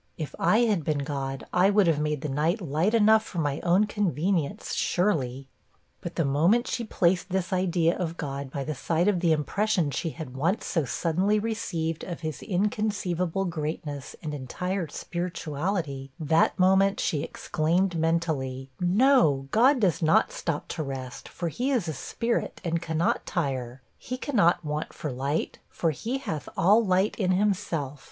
If 0.17 0.33
I 0.39 0.61
had 0.61 0.83
been 0.83 1.03
God, 1.03 1.45
I 1.53 1.69
would 1.69 1.85
have 1.85 1.99
made 1.99 2.21
the 2.21 2.27
night 2.27 2.59
light 2.59 2.95
enough 2.95 3.21
for 3.23 3.37
my 3.37 3.59
own 3.59 3.85
convenience, 3.85 4.73
surely.' 4.73 5.47
But 6.01 6.15
the 6.15 6.25
moment 6.25 6.65
she 6.65 6.83
placed 6.83 7.29
this 7.29 7.53
idea 7.53 7.95
of 7.95 8.17
God 8.17 8.49
by 8.49 8.63
the 8.63 8.73
side 8.73 9.07
of 9.07 9.19
the 9.19 9.31
impression 9.31 9.91
she 9.91 10.09
had 10.09 10.35
once 10.35 10.65
so 10.65 10.85
suddenly 10.85 11.37
received 11.37 12.03
of 12.03 12.21
his 12.21 12.41
inconceivable 12.41 13.45
greatness 13.45 14.15
and 14.23 14.33
entire 14.33 14.87
spirituality, 14.87 16.09
that 16.19 16.57
moment 16.57 16.99
she 16.99 17.21
exclaimed 17.21 17.93
mentally, 17.95 18.71
'No, 18.79 19.49
God 19.51 19.79
does 19.79 20.01
not 20.01 20.31
stop 20.31 20.67
to 20.69 20.81
rest, 20.81 21.29
for 21.29 21.49
he 21.49 21.69
is 21.69 21.87
a 21.87 21.93
spirit, 21.93 22.59
and 22.63 22.81
cannot 22.81 23.27
tire; 23.27 23.83
he 23.99 24.17
cannot 24.17 24.65
want 24.65 24.93
for 24.93 25.11
light, 25.11 25.59
for 25.69 25.91
he 25.91 26.17
hath 26.17 26.49
all 26.57 26.83
light 26.83 27.15
in 27.19 27.33
himself. 27.33 27.99